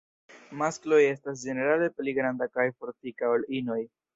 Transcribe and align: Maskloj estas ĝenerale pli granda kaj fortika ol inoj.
Maskloj 0.61 1.01
estas 1.09 1.43
ĝenerale 1.49 1.91
pli 1.99 2.17
granda 2.21 2.51
kaj 2.57 2.69
fortika 2.79 3.35
ol 3.37 3.47
inoj. 3.63 3.81